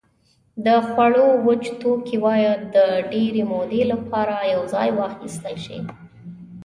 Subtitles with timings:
[0.65, 2.77] د خوړو وچ توکي باید د
[3.11, 5.79] ډېرې مودې لپاره یوځای واخیستل شي.